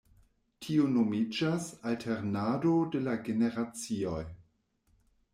Tiu 0.67 0.85
nomiĝas 0.93 1.67
alternado 1.91 2.71
de 2.95 3.01
la 3.09 3.13
generacioj. 3.27 4.23